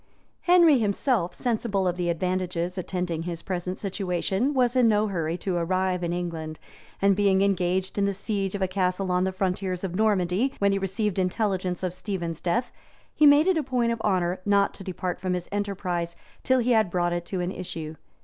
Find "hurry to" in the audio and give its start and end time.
5.09-5.55